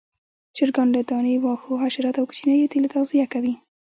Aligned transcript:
چرګان 0.55 0.87
له 0.95 1.01
دانې، 1.09 1.33
واښو، 1.39 1.81
حشراتو 1.83 2.19
او 2.21 2.27
کوچنيو 2.29 2.69
تیلو 2.71 2.91
تغذیه 2.93 3.25
کوي. 3.33 3.53